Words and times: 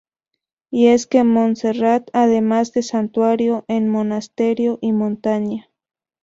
Y 0.71 0.87
es 0.87 1.05
que 1.05 1.23
Montserrat, 1.23 2.09
además 2.11 2.73
de 2.73 2.81
santuario, 2.81 3.65
es 3.67 3.83
monasterio 3.83 4.79
y 4.81 4.93
montaña. 4.93 5.69